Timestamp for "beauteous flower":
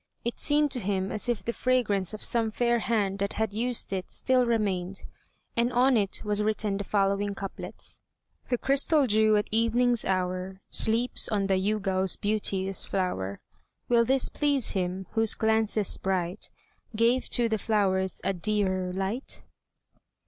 12.15-13.41